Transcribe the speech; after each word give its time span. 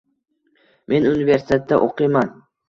Men 0.93 1.05
universitetda 1.11 1.81
o'qiyman. 1.91 2.35